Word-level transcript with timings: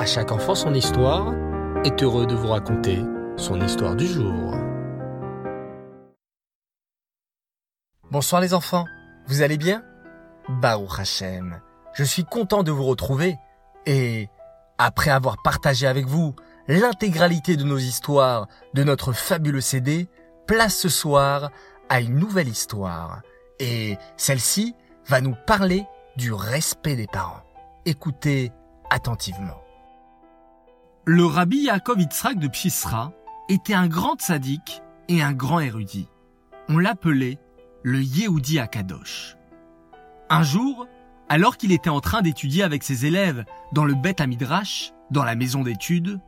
À 0.00 0.06
chaque 0.06 0.32
enfant 0.32 0.54
son 0.54 0.72
histoire 0.72 1.34
est 1.84 2.02
heureux 2.02 2.26
de 2.26 2.34
vous 2.34 2.48
raconter 2.48 3.04
son 3.36 3.60
histoire 3.60 3.94
du 3.94 4.06
jour. 4.06 4.54
Bonsoir 8.10 8.40
les 8.40 8.54
enfants, 8.54 8.86
vous 9.26 9.42
allez 9.42 9.58
bien? 9.58 9.84
Baruch 10.48 10.98
Hashem, 10.98 11.60
je 11.92 12.02
suis 12.02 12.24
content 12.24 12.62
de 12.62 12.70
vous 12.70 12.84
retrouver 12.84 13.36
et 13.84 14.30
après 14.78 15.10
avoir 15.10 15.36
partagé 15.42 15.86
avec 15.86 16.06
vous 16.06 16.34
l'intégralité 16.66 17.58
de 17.58 17.64
nos 17.64 17.76
histoires 17.76 18.46
de 18.72 18.82
notre 18.84 19.12
fabuleux 19.12 19.60
CD, 19.60 20.08
place 20.46 20.78
ce 20.78 20.88
soir 20.88 21.50
à 21.90 22.00
une 22.00 22.14
nouvelle 22.14 22.48
histoire. 22.48 23.20
Et 23.58 23.98
celle-ci 24.16 24.74
va 25.06 25.20
nous 25.20 25.36
parler 25.46 25.84
du 26.16 26.32
respect 26.32 26.96
des 26.96 27.06
parents. 27.06 27.42
Écoutez 27.84 28.50
attentivement. 28.88 29.60
Le 31.12 31.26
rabbi 31.26 31.62
Yaakov 31.62 31.98
Yitzhak 31.98 32.38
de 32.38 32.46
Pshisra 32.46 33.12
était 33.48 33.74
un 33.74 33.88
grand 33.88 34.20
sadique 34.20 34.80
et 35.08 35.22
un 35.22 35.32
grand 35.32 35.58
érudit. 35.58 36.06
On 36.68 36.78
l'appelait 36.78 37.40
le 37.82 38.00
Yehudi 38.00 38.60
Akadosh. 38.60 39.36
Un 40.28 40.44
jour, 40.44 40.86
alors 41.28 41.56
qu'il 41.56 41.72
était 41.72 41.90
en 41.90 41.98
train 41.98 42.22
d'étudier 42.22 42.62
avec 42.62 42.84
ses 42.84 43.06
élèves 43.06 43.44
dans 43.72 43.84
le 43.84 43.94
Beth 43.94 44.20
Amidrash, 44.20 44.92
dans 45.10 45.24
la 45.24 45.34
maison 45.34 45.64
d'études, 45.64 46.20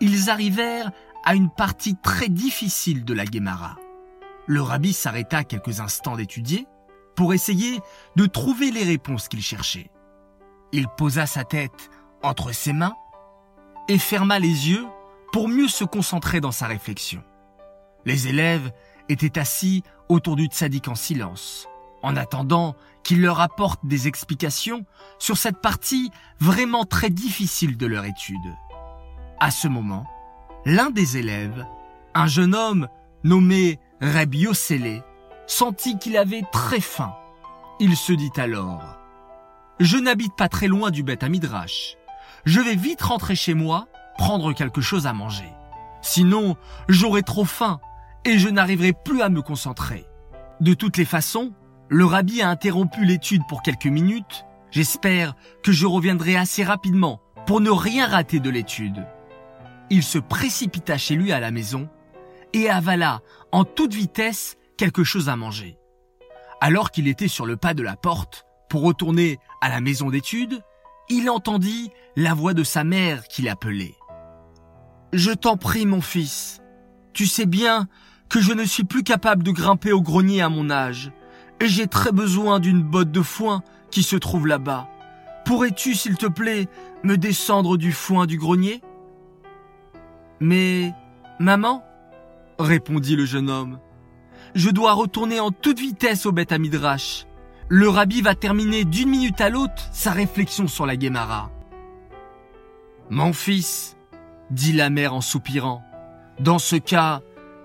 ils 0.00 0.30
arrivèrent 0.30 0.90
à 1.26 1.34
une 1.34 1.50
partie 1.50 1.96
très 2.02 2.30
difficile 2.30 3.04
de 3.04 3.12
la 3.12 3.26
Gemara. 3.26 3.76
Le 4.46 4.62
rabbi 4.62 4.94
s'arrêta 4.94 5.44
quelques 5.44 5.80
instants 5.80 6.16
d'étudier 6.16 6.66
pour 7.14 7.34
essayer 7.34 7.78
de 8.16 8.24
trouver 8.24 8.70
les 8.70 8.84
réponses 8.84 9.28
qu'il 9.28 9.42
cherchait. 9.42 9.90
Il 10.72 10.88
posa 10.96 11.26
sa 11.26 11.44
tête 11.44 11.90
entre 12.22 12.54
ses 12.54 12.72
mains 12.72 12.94
et 13.90 13.98
ferma 13.98 14.38
les 14.38 14.68
yeux 14.68 14.86
pour 15.32 15.48
mieux 15.48 15.66
se 15.66 15.82
concentrer 15.82 16.40
dans 16.40 16.52
sa 16.52 16.68
réflexion. 16.68 17.24
Les 18.04 18.28
élèves 18.28 18.70
étaient 19.08 19.36
assis 19.36 19.82
autour 20.08 20.36
du 20.36 20.46
tzaddik 20.46 20.86
en 20.86 20.94
silence, 20.94 21.66
en 22.00 22.16
attendant 22.16 22.76
qu'il 23.02 23.20
leur 23.20 23.40
apporte 23.40 23.84
des 23.84 24.06
explications 24.06 24.86
sur 25.18 25.36
cette 25.36 25.60
partie 25.60 26.12
vraiment 26.38 26.84
très 26.84 27.10
difficile 27.10 27.76
de 27.76 27.86
leur 27.86 28.04
étude. 28.04 28.36
À 29.40 29.50
ce 29.50 29.66
moment, 29.66 30.06
l'un 30.64 30.90
des 30.90 31.16
élèves, 31.16 31.66
un 32.14 32.28
jeune 32.28 32.54
homme 32.54 32.86
nommé 33.24 33.80
Reb 34.00 34.36
Yossele, 34.36 35.02
sentit 35.48 35.98
qu'il 35.98 36.16
avait 36.16 36.44
très 36.52 36.80
faim. 36.80 37.12
Il 37.80 37.96
se 37.96 38.12
dit 38.12 38.30
alors 38.36 38.98
Je 39.80 39.96
n'habite 39.96 40.36
pas 40.36 40.48
très 40.48 40.68
loin 40.68 40.92
du 40.92 41.02
Beth 41.02 41.24
Amidrash. 41.24 41.96
Je 42.44 42.60
vais 42.60 42.76
vite 42.76 43.02
rentrer 43.02 43.34
chez 43.34 43.54
moi, 43.54 43.88
prendre 44.18 44.52
quelque 44.52 44.80
chose 44.80 45.06
à 45.06 45.12
manger. 45.12 45.48
Sinon, 46.02 46.56
j'aurai 46.88 47.22
trop 47.22 47.44
faim 47.44 47.80
et 48.24 48.38
je 48.38 48.48
n'arriverai 48.48 48.92
plus 48.92 49.22
à 49.22 49.28
me 49.28 49.42
concentrer. 49.42 50.06
De 50.60 50.74
toutes 50.74 50.96
les 50.96 51.04
façons, 51.04 51.52
le 51.88 52.04
rabbi 52.04 52.42
a 52.42 52.48
interrompu 52.48 53.04
l'étude 53.04 53.42
pour 53.48 53.62
quelques 53.62 53.86
minutes. 53.86 54.44
J'espère 54.70 55.34
que 55.62 55.72
je 55.72 55.86
reviendrai 55.86 56.36
assez 56.36 56.62
rapidement 56.62 57.20
pour 57.46 57.60
ne 57.60 57.70
rien 57.70 58.06
rater 58.06 58.40
de 58.40 58.50
l'étude. 58.50 59.06
Il 59.90 60.02
se 60.02 60.18
précipita 60.18 60.96
chez 60.98 61.16
lui 61.16 61.32
à 61.32 61.40
la 61.40 61.50
maison 61.50 61.88
et 62.52 62.70
avala 62.70 63.20
en 63.52 63.64
toute 63.64 63.94
vitesse 63.94 64.56
quelque 64.76 65.02
chose 65.02 65.28
à 65.28 65.36
manger. 65.36 65.76
Alors 66.60 66.90
qu'il 66.90 67.08
était 67.08 67.28
sur 67.28 67.46
le 67.46 67.56
pas 67.56 67.74
de 67.74 67.82
la 67.82 67.96
porte 67.96 68.44
pour 68.68 68.82
retourner 68.82 69.38
à 69.60 69.68
la 69.68 69.80
maison 69.80 70.10
d'études, 70.10 70.62
il 71.10 71.28
entendit 71.28 71.90
la 72.16 72.34
voix 72.34 72.54
de 72.54 72.64
sa 72.64 72.84
mère 72.84 73.26
qui 73.28 73.42
l'appelait. 73.42 73.96
Je 75.12 75.32
t'en 75.32 75.56
prie, 75.56 75.86
mon 75.86 76.00
fils. 76.00 76.62
Tu 77.12 77.26
sais 77.26 77.46
bien 77.46 77.88
que 78.28 78.40
je 78.40 78.52
ne 78.52 78.64
suis 78.64 78.84
plus 78.84 79.02
capable 79.02 79.42
de 79.42 79.50
grimper 79.50 79.92
au 79.92 80.00
grenier 80.00 80.40
à 80.40 80.48
mon 80.48 80.70
âge, 80.70 81.12
et 81.60 81.66
j'ai 81.66 81.88
très 81.88 82.12
besoin 82.12 82.60
d'une 82.60 82.82
botte 82.82 83.10
de 83.10 83.22
foin 83.22 83.62
qui 83.90 84.04
se 84.04 84.16
trouve 84.16 84.46
là-bas. 84.46 84.88
Pourrais-tu, 85.44 85.94
s'il 85.94 86.16
te 86.16 86.26
plaît, 86.26 86.68
me 87.02 87.16
descendre 87.16 87.76
du 87.76 87.90
foin 87.90 88.26
du 88.26 88.38
grenier? 88.38 88.80
Mais, 90.38 90.94
maman, 91.40 91.84
répondit 92.58 93.16
le 93.16 93.24
jeune 93.24 93.50
homme, 93.50 93.80
je 94.54 94.70
dois 94.70 94.92
retourner 94.92 95.40
en 95.40 95.50
toute 95.50 95.80
vitesse 95.80 96.24
au 96.24 96.32
Beth 96.32 96.52
Midrash. 96.52 97.26
Le 97.72 97.88
rabbi 97.88 98.20
va 98.20 98.34
terminer 98.34 98.84
d'une 98.84 99.10
minute 99.10 99.40
à 99.40 99.48
l'autre 99.48 99.88
sa 99.92 100.10
réflexion 100.10 100.66
sur 100.66 100.86
la 100.86 100.96
Guémara. 100.96 101.52
Mon 103.10 103.32
fils, 103.32 103.96
dit 104.50 104.72
la 104.72 104.90
mère 104.90 105.14
en 105.14 105.20
soupirant, 105.20 105.80
dans 106.40 106.58
ce 106.58 106.74
cas, 106.74 107.20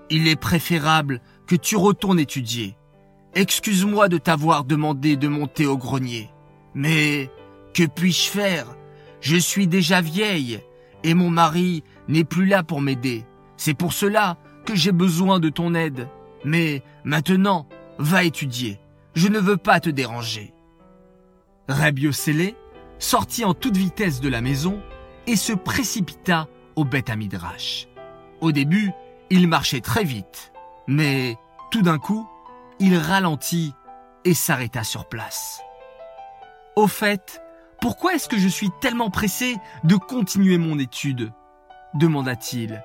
il 0.08 0.28
est 0.28 0.40
préférable 0.40 1.20
que 1.48 1.56
tu 1.56 1.76
retournes 1.76 2.20
étudier. 2.20 2.76
Excuse-moi 3.34 4.08
de 4.08 4.18
t'avoir 4.18 4.62
demandé 4.62 5.16
de 5.16 5.26
monter 5.26 5.66
au 5.66 5.76
grenier. 5.76 6.30
Mais 6.72 7.28
que 7.74 7.84
puis-je 7.84 8.30
faire? 8.30 8.76
Je 9.20 9.36
suis 9.36 9.66
déjà 9.66 10.02
vieille 10.02 10.60
et 11.02 11.14
mon 11.14 11.30
mari 11.30 11.82
n'est 12.06 12.22
plus 12.22 12.46
là 12.46 12.62
pour 12.62 12.80
m'aider. 12.80 13.24
C'est 13.56 13.74
pour 13.74 13.92
cela 13.92 14.36
que 14.66 14.76
j'ai 14.76 14.92
besoin 14.92 15.40
de 15.40 15.48
ton 15.48 15.74
aide. 15.74 16.08
Mais 16.44 16.84
maintenant, 17.02 17.66
va 17.98 18.22
étudier. 18.22 18.78
Je 19.16 19.28
ne 19.28 19.38
veux 19.38 19.56
pas 19.56 19.80
te 19.80 19.88
déranger. 19.88 20.52
Rabio 21.68 22.12
sortit 22.98 23.46
en 23.46 23.54
toute 23.54 23.76
vitesse 23.76 24.20
de 24.20 24.28
la 24.28 24.42
maison 24.42 24.82
et 25.26 25.36
se 25.36 25.54
précipita 25.54 26.48
au 26.76 26.84
Midrash. 27.16 27.88
Au 28.42 28.52
début, 28.52 28.92
il 29.30 29.48
marchait 29.48 29.80
très 29.80 30.04
vite, 30.04 30.52
mais 30.86 31.38
tout 31.70 31.80
d'un 31.80 31.98
coup, 31.98 32.28
il 32.78 32.98
ralentit 32.98 33.72
et 34.26 34.34
s'arrêta 34.34 34.84
sur 34.84 35.08
place. 35.08 35.62
Au 36.76 36.86
fait, 36.86 37.40
pourquoi 37.80 38.14
est-ce 38.14 38.28
que 38.28 38.38
je 38.38 38.48
suis 38.48 38.70
tellement 38.82 39.08
pressé 39.08 39.56
de 39.84 39.96
continuer 39.96 40.58
mon 40.58 40.78
étude? 40.78 41.32
demanda-t-il. 41.94 42.84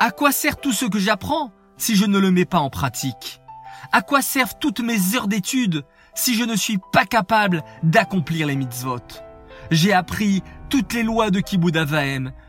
À 0.00 0.12
quoi 0.12 0.32
sert 0.32 0.56
tout 0.56 0.72
ce 0.72 0.86
que 0.86 0.98
j'apprends 0.98 1.52
si 1.76 1.94
je 1.94 2.06
ne 2.06 2.18
le 2.18 2.30
mets 2.30 2.46
pas 2.46 2.60
en 2.60 2.70
pratique? 2.70 3.42
À 3.92 4.02
quoi 4.02 4.22
servent 4.22 4.58
toutes 4.60 4.80
mes 4.80 5.14
heures 5.14 5.28
d'études 5.28 5.84
si 6.14 6.34
je 6.34 6.44
ne 6.44 6.56
suis 6.56 6.78
pas 6.92 7.04
capable 7.04 7.62
d'accomplir 7.82 8.46
les 8.46 8.56
mitzvot? 8.56 8.98
J'ai 9.70 9.92
appris 9.92 10.42
toutes 10.70 10.92
les 10.94 11.02
lois 11.02 11.30
de 11.30 11.40
Kibbutz 11.40 11.78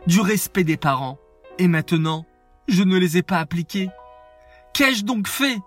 du 0.07 0.21
respect 0.21 0.63
des 0.63 0.77
parents, 0.77 1.17
et 1.57 1.67
maintenant, 1.67 2.25
je 2.67 2.83
ne 2.83 2.97
les 2.97 3.17
ai 3.17 3.23
pas 3.23 3.39
appliquées. 3.39 3.89
Qu'ai-je 4.73 5.03
donc 5.03 5.27
fait? 5.27 5.57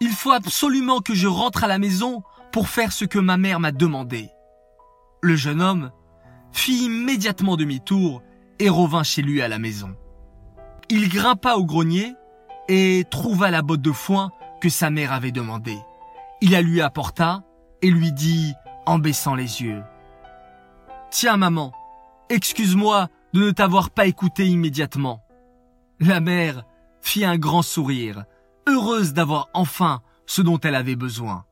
Il 0.00 0.10
faut 0.10 0.32
absolument 0.32 1.00
que 1.00 1.14
je 1.14 1.26
rentre 1.26 1.64
à 1.64 1.68
la 1.68 1.78
maison 1.78 2.22
pour 2.52 2.68
faire 2.68 2.92
ce 2.92 3.04
que 3.04 3.18
ma 3.18 3.36
mère 3.36 3.60
m'a 3.60 3.72
demandé. 3.72 4.30
Le 5.20 5.36
jeune 5.36 5.60
homme 5.60 5.90
fit 6.52 6.84
immédiatement 6.84 7.56
demi-tour 7.56 8.22
et 8.58 8.68
revint 8.68 9.02
chez 9.02 9.22
lui 9.22 9.42
à 9.42 9.48
la 9.48 9.58
maison. 9.58 9.94
Il 10.88 11.08
grimpa 11.08 11.54
au 11.54 11.64
grenier 11.64 12.14
et 12.68 13.04
trouva 13.10 13.50
la 13.50 13.62
botte 13.62 13.82
de 13.82 13.92
foin 13.92 14.30
que 14.60 14.68
sa 14.68 14.90
mère 14.90 15.12
avait 15.12 15.32
demandée. 15.32 15.78
Il 16.40 16.52
la 16.52 16.62
lui 16.62 16.80
apporta 16.80 17.42
et 17.82 17.90
lui 17.90 18.12
dit 18.12 18.54
en 18.86 18.98
baissant 18.98 19.34
les 19.34 19.62
yeux. 19.62 19.82
Tiens 21.10 21.36
maman, 21.36 21.72
excuse-moi 22.28 23.08
de 23.32 23.40
ne 23.46 23.50
t'avoir 23.50 23.90
pas 23.90 24.06
écouté 24.06 24.46
immédiatement. 24.46 25.22
La 26.00 26.20
mère 26.20 26.64
fit 27.00 27.24
un 27.24 27.36
grand 27.36 27.62
sourire, 27.62 28.24
heureuse 28.66 29.12
d'avoir 29.12 29.48
enfin 29.54 30.00
ce 30.26 30.42
dont 30.42 30.58
elle 30.60 30.74
avait 30.74 30.96
besoin. 30.96 31.44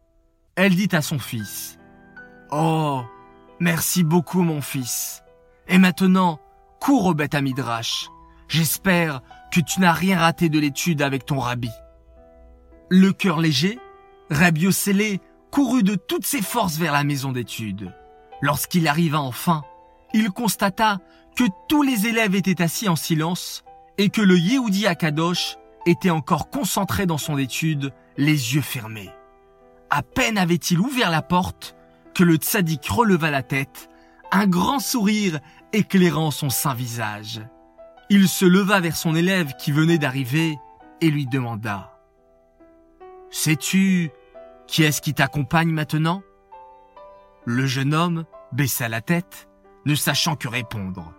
Elle 0.54 0.74
dit 0.74 0.88
à 0.92 1.02
son 1.02 1.18
fils, 1.18 1.78
Oh, 2.50 3.02
merci 3.60 4.04
beaucoup 4.04 4.42
mon 4.42 4.60
fils. 4.60 5.22
Et 5.68 5.78
maintenant, 5.78 6.38
cours 6.80 7.06
au 7.06 7.14
bête 7.14 7.34
à 7.34 7.40
Midrash. 7.40 8.08
J'espère 8.48 9.20
que 9.52 9.60
tu 9.60 9.80
n'as 9.80 9.92
rien 9.92 10.18
raté 10.20 10.48
de 10.48 10.58
l'étude 10.58 11.02
avec 11.02 11.26
ton 11.26 11.40
rabbi. 11.40 11.70
Le 12.88 13.12
cœur 13.12 13.40
léger, 13.40 13.80
Rabbi 14.30 14.62
Yossele 14.62 15.18
courut 15.50 15.82
de 15.82 15.96
toutes 15.96 16.24
ses 16.24 16.40
forces 16.40 16.76
vers 16.76 16.92
la 16.92 17.02
maison 17.02 17.32
d'études. 17.32 17.92
Lorsqu'il 18.42 18.86
arriva 18.86 19.20
enfin, 19.20 19.64
il 20.14 20.30
constata 20.30 20.98
que 21.36 21.44
tous 21.68 21.82
les 21.82 22.06
élèves 22.06 22.36
étaient 22.36 22.62
assis 22.62 22.88
en 22.88 22.94
silence 22.94 23.64
et 23.98 24.08
que 24.08 24.20
le 24.20 24.38
Yehudi 24.38 24.86
Akadosh 24.86 25.56
était 25.84 26.10
encore 26.10 26.48
concentré 26.48 27.06
dans 27.06 27.18
son 27.18 27.38
étude, 27.38 27.92
les 28.16 28.54
yeux 28.54 28.62
fermés. 28.62 29.10
À 29.90 30.02
peine 30.02 30.38
avait-il 30.38 30.78
ouvert 30.78 31.10
la 31.10 31.22
porte 31.22 31.74
que 32.14 32.22
le 32.22 32.36
tzaddik 32.36 32.86
releva 32.86 33.30
la 33.32 33.42
tête, 33.42 33.90
un 34.30 34.46
grand 34.46 34.78
sourire 34.78 35.40
éclairant 35.72 36.30
son 36.30 36.50
saint 36.50 36.74
visage. 36.74 37.40
Il 38.10 38.28
se 38.28 38.44
leva 38.44 38.78
vers 38.78 38.96
son 38.96 39.16
élève 39.16 39.54
qui 39.58 39.72
venait 39.72 39.98
d'arriver 39.98 40.56
et 41.00 41.10
lui 41.10 41.26
demanda⁇ 41.26 41.90
Sais-tu 43.30 44.10
qui 44.66 44.82
est-ce 44.82 45.00
qui 45.00 45.14
t'accompagne 45.14 45.70
maintenant?⁇ 45.70 46.18
Le 47.44 47.66
jeune 47.66 47.94
homme 47.94 48.24
baissa 48.52 48.88
la 48.88 49.00
tête, 49.00 49.48
ne 49.84 49.94
sachant 49.94 50.36
que 50.36 50.48
répondre. 50.48 51.12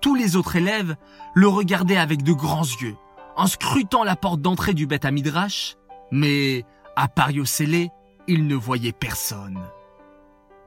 tous 0.00 0.14
les 0.14 0.36
autres 0.36 0.54
élèves 0.54 0.94
le 1.34 1.48
regardaient 1.48 1.96
avec 1.96 2.22
de 2.22 2.32
grands 2.32 2.62
yeux, 2.62 2.96
en 3.34 3.48
scrutant 3.48 4.04
la 4.04 4.14
porte 4.14 4.40
d'entrée 4.40 4.74
du 4.74 4.86
Beth 4.86 5.04
Midrash, 5.06 5.76
mais 6.12 6.64
à 6.94 7.08
part 7.08 7.32
Yossélé, 7.32 7.90
il 8.28 8.46
ne 8.46 8.54
voyait 8.54 8.92
personne. 8.92 9.58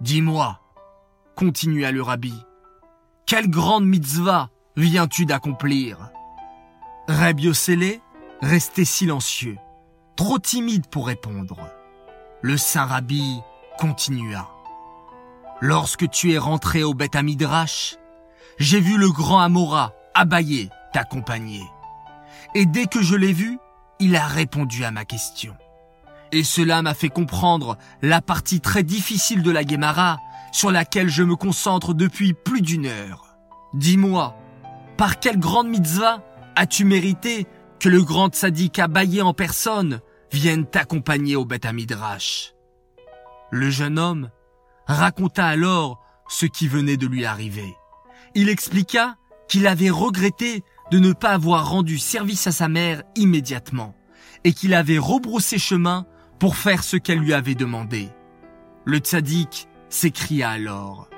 Dis-moi, 0.02 0.60
continua 1.36 1.92
le 1.92 2.02
rabbi, 2.02 2.34
quelle 3.26 3.50
grande 3.50 3.86
mitzvah 3.86 4.50
viens-tu 4.76 5.26
d'accomplir? 5.26 6.12
Reb 7.08 7.40
Yossélé 7.40 8.02
restait 8.42 8.86
silencieux, 8.86 9.58
trop 10.20 10.38
timide 10.38 10.86
pour 10.88 11.08
répondre. 11.08 11.56
Le 12.42 12.58
saint 12.58 12.84
rabbi 12.84 13.40
continua. 13.78 14.50
Lorsque 15.62 16.10
tu 16.10 16.34
es 16.34 16.38
rentré 16.38 16.84
au 16.84 16.94
Beth 16.94 17.16
Midrash, 17.16 17.96
j'ai 18.58 18.82
vu 18.82 18.98
le 18.98 19.10
grand 19.12 19.40
Amora, 19.40 19.94
Abaye, 20.14 20.72
t'accompagner. 20.92 21.64
Et 22.54 22.66
dès 22.66 22.88
que 22.88 23.02
je 23.02 23.16
l'ai 23.16 23.32
vu, 23.32 23.60
il 24.00 24.18
a 24.18 24.28
répondu 24.28 24.84
à 24.84 24.92
ma 24.92 25.06
question. 25.06 25.56
Et 26.34 26.44
cela 26.44 26.82
m'a 26.82 26.96
fait 26.96 27.08
comprendre 27.08 27.78
la 28.02 28.22
partie 28.22 28.60
très 28.60 28.84
difficile 28.84 29.42
de 29.42 29.52
la 29.52 29.64
Guémara 29.64 30.18
sur 30.52 30.70
laquelle 30.70 31.08
je 31.08 31.24
me 31.24 31.38
concentre 31.38 31.94
depuis 31.94 32.34
plus 32.34 32.62
d'une 32.62 32.88
heure. 32.88 33.38
Dis-moi, 33.74 34.36
par 34.98 35.22
quelle 35.22 35.40
grande 35.40 35.70
mitzvah 35.70 36.22
as-tu 36.58 36.84
mérité 36.84 37.48
que 37.80 37.88
le 37.88 38.04
grand 38.04 38.28
tzaddik 38.28 38.80
Abaye 38.80 39.22
en 39.22 39.34
personne 39.34 40.02
vienne 40.32 40.66
t'accompagner 40.66 41.36
au 41.36 41.46
Beth 41.46 41.66
Midrash 41.72 42.54
Le 43.52 43.70
jeune 43.70 44.00
homme 44.00 44.30
raconta 44.88 45.46
alors 45.46 46.00
ce 46.28 46.46
qui 46.46 46.68
venait 46.68 46.98
de 46.98 47.08
lui 47.08 47.26
arriver. 47.26 47.76
Il 48.36 48.50
expliqua 48.50 49.16
qu'il 49.48 49.68
avait 49.68 49.90
regretté 49.90 50.64
de 50.92 51.00
ne 51.00 51.14
pas 51.14 51.32
avoir 51.32 51.70
rendu 51.70 51.98
service 51.98 52.48
à 52.48 52.52
sa 52.52 52.68
mère 52.68 53.04
immédiatement 53.16 53.96
et 54.44 54.54
qu'il 54.54 54.74
avait 54.74 54.98
rebroussé 54.98 55.58
chemin 55.58 56.06
pour 56.40 56.56
faire 56.56 56.84
ce 56.84 56.98
qu'elle 56.98 57.20
lui 57.20 57.34
avait 57.34 57.56
demandé. 57.56 58.10
Le 58.86 59.00
tzaddik 59.00 59.68
s'écria 59.90 60.52
alors. 60.52 61.10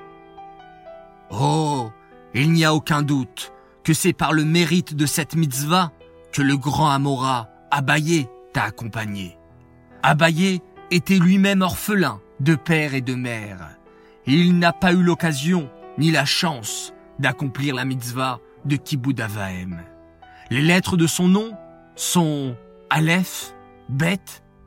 Oh, 1.30 1.92
il 2.34 2.52
n'y 2.52 2.66
a 2.66 2.74
aucun 2.74 3.04
doute 3.04 3.54
que 3.84 3.94
c'est 3.94 4.14
par 4.14 4.34
le 4.34 4.44
mérite 4.44 4.96
de 4.96 5.06
cette 5.06 5.36
mitzvah 5.36 5.92
que 6.32 6.42
le 6.42 6.58
grand 6.58 6.90
Amora, 6.90 7.50
Abaye, 7.72 8.28
t'a 8.54 8.64
accompagné. 8.64 9.38
Abaye 10.04 10.62
était 10.90 11.20
lui-même 11.20 11.62
orphelin 11.62 12.20
de 12.40 12.56
père 12.56 12.94
et 12.94 13.02
de 13.02 13.14
mère. 13.14 13.78
il 14.26 14.58
n'a 14.58 14.74
pas 14.74 14.94
eu 14.94 15.04
l'occasion 15.04 15.70
ni 15.98 16.12
la 16.12 16.26
chance 16.26 16.94
d'accomplir 17.20 17.76
la 17.76 17.86
mitzvah 17.86 18.40
de 18.66 18.76
Kibbutz 18.76 19.22
Les 20.50 20.62
lettres 20.62 20.98
de 20.98 21.08
son 21.08 21.28
nom 21.28 21.52
sont 21.96 22.56
Aleph, 22.90 23.54
Bet, 23.90 24.20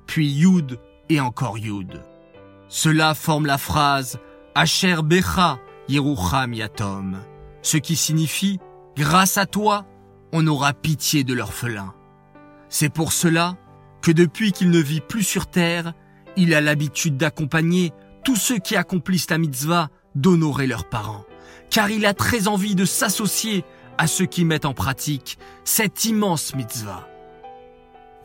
puis 0.07 0.31
Yud 0.31 0.79
et 1.09 1.21
encore 1.21 1.59
Yud. 1.59 2.03
Cela 2.69 3.15
forme 3.15 3.47
la 3.47 3.59
phrase 3.59 4.19
Asher 4.55 4.97
Becha 5.03 5.59
Yerucham 5.89 6.55
Yatom, 6.55 7.19
ce 7.63 7.77
qui 7.77 7.97
signifie 7.97 8.61
Grâce 8.97 9.39
à 9.39 9.47
toi, 9.47 9.87
on 10.33 10.47
aura 10.47 10.73
pitié 10.73 11.25
de 11.25 11.35
l'orphelin. 11.35 11.95
C'est 12.69 12.93
pour 12.93 13.13
cela 13.13 13.57
que 14.05 14.13
depuis 14.13 14.53
qu'il 14.53 14.69
ne 14.69 14.79
vit 14.79 15.01
plus 15.01 15.23
sur 15.23 15.47
terre, 15.47 15.95
il 16.37 16.53
a 16.55 16.61
l'habitude 16.61 17.17
d'accompagner 17.17 17.93
tous 18.23 18.37
ceux 18.37 18.59
qui 18.59 18.77
accomplissent 18.77 19.31
la 19.31 19.39
mitzvah 19.39 19.89
d'honorer 20.15 20.67
leurs 20.67 20.91
parents, 20.91 21.25
car 21.71 21.89
il 21.89 22.05
a 22.05 22.13
très 22.13 22.47
envie 22.47 22.75
de 22.75 22.85
s'associer 22.85 23.65
à 23.97 24.07
ceux 24.07 24.27
qui 24.27 24.45
mettent 24.45 24.67
en 24.67 24.75
pratique 24.75 25.39
cette 25.65 26.05
immense 26.05 26.55
mitzvah. 26.55 27.09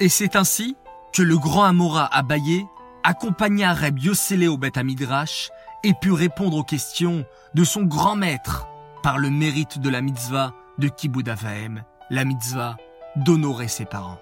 Et 0.01 0.09
c'est 0.09 0.35
ainsi 0.35 0.75
que 1.13 1.21
le 1.21 1.37
grand 1.37 1.63
Amora 1.63 2.13
Abaye 2.13 2.65
accompagna 3.05 3.73
Reb 3.73 3.99
Yossele 3.99 4.49
au 4.49 4.57
Beth 4.57 4.77
Midrash 4.83 5.49
et 5.85 5.93
put 5.93 6.11
répondre 6.11 6.57
aux 6.57 6.63
questions 6.63 7.25
de 7.53 7.63
son 7.63 7.83
grand 7.83 8.17
maître 8.17 8.67
par 9.01 9.17
le 9.17 9.29
mérite 9.29 9.79
de 9.79 9.89
la 9.89 10.01
mitzvah 10.01 10.53
de 10.77 10.89
Kibbutz 10.89 11.29
la 12.09 12.25
mitzvah 12.25 12.75
d'honorer 13.15 13.69
ses 13.69 13.85
parents. 13.85 14.19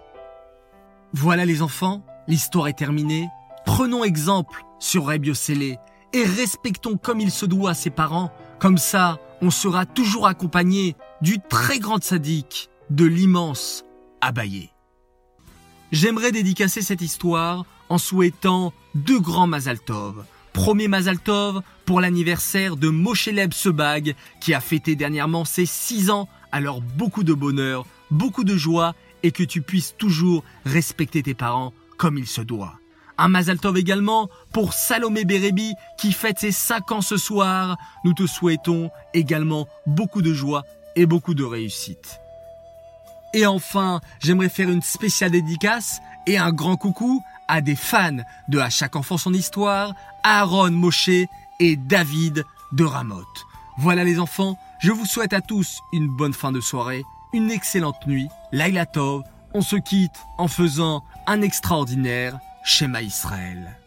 Voilà 1.13 1.45
les 1.45 1.61
enfants, 1.61 2.03
l'histoire 2.27 2.67
est 2.67 2.77
terminée. 2.77 3.27
Prenons 3.65 4.03
exemple 4.03 4.63
sur 4.79 5.13
Yossele 5.13 5.77
et 6.13 6.23
respectons 6.23 6.97
comme 6.97 7.19
il 7.19 7.31
se 7.31 7.45
doit 7.45 7.73
ses 7.73 7.89
parents. 7.89 8.31
Comme 8.59 8.77
ça, 8.77 9.19
on 9.41 9.49
sera 9.49 9.85
toujours 9.85 10.27
accompagné 10.27 10.95
du 11.21 11.39
très 11.39 11.79
grand 11.79 12.03
sadique, 12.03 12.69
de 12.89 13.05
l'immense 13.05 13.83
Abaye. 14.21 14.71
J'aimerais 15.91 16.31
dédicacer 16.31 16.81
cette 16.81 17.01
histoire 17.01 17.65
en 17.89 17.97
souhaitant 17.97 18.73
deux 18.95 19.19
grands 19.19 19.47
Mazaltov. 19.47 20.25
Premier 20.53 20.87
Mazaltov 20.87 21.61
pour 21.85 22.01
l'anniversaire 22.01 22.75
de 22.75 22.89
Mosheleb 22.89 23.53
Sebag 23.53 24.15
qui 24.41 24.53
a 24.53 24.59
fêté 24.59 24.95
dernièrement 24.95 25.45
ses 25.45 25.65
6 25.65 26.09
ans. 26.09 26.27
Alors 26.51 26.81
beaucoup 26.81 27.23
de 27.23 27.33
bonheur, 27.33 27.85
beaucoup 28.11 28.43
de 28.43 28.57
joie 28.57 28.95
et 29.27 29.31
que 29.31 29.43
tu 29.43 29.61
puisses 29.61 29.93
toujours 29.97 30.45
respecter 30.65 31.21
tes 31.21 31.33
parents 31.33 31.73
comme 31.97 32.17
il 32.17 32.25
se 32.25 32.39
doit. 32.39 32.79
Un 33.17 33.27
Mazaltov 33.27 33.75
également 33.75 34.29
pour 34.53 34.71
Salomé 34.71 35.25
Bérébi 35.25 35.73
qui 35.97 36.13
fête 36.13 36.39
ses 36.39 36.53
5 36.53 36.91
ans 36.93 37.01
ce 37.01 37.17
soir. 37.17 37.75
Nous 38.05 38.13
te 38.13 38.25
souhaitons 38.25 38.89
également 39.13 39.67
beaucoup 39.85 40.21
de 40.21 40.33
joie 40.33 40.63
et 40.95 41.05
beaucoup 41.05 41.33
de 41.33 41.43
réussite. 41.43 42.21
Et 43.33 43.45
enfin, 43.45 43.99
j'aimerais 44.21 44.47
faire 44.47 44.69
une 44.69 44.81
spéciale 44.81 45.31
dédicace 45.31 45.99
et 46.25 46.37
un 46.37 46.53
grand 46.53 46.77
coucou 46.77 47.21
à 47.49 47.59
des 47.59 47.75
fans 47.75 48.23
de 48.47 48.59
À 48.59 48.69
chaque 48.69 48.95
enfant 48.95 49.17
son 49.17 49.33
histoire, 49.33 49.93
Aaron 50.23 50.71
Moshe 50.71 51.09
et 51.59 51.75
David 51.75 52.45
de 52.71 52.85
Ramoth. 52.85 53.45
Voilà 53.77 54.05
les 54.05 54.19
enfants, 54.19 54.57
je 54.79 54.93
vous 54.93 55.05
souhaite 55.05 55.33
à 55.33 55.41
tous 55.41 55.81
une 55.91 56.07
bonne 56.07 56.33
fin 56.33 56.53
de 56.53 56.61
soirée, 56.61 57.03
une 57.33 57.51
excellente 57.51 58.05
nuit, 58.07 58.29
Laila 58.51 58.85
Tov, 58.85 59.23
on 59.53 59.61
se 59.61 59.75
quitte 59.75 60.19
en 60.37 60.47
faisant 60.47 61.03
un 61.25 61.41
extraordinaire 61.41 62.39
schéma 62.63 63.01
Israël. 63.01 63.77